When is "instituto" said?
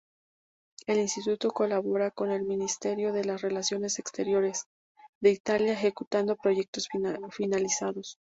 0.97-1.51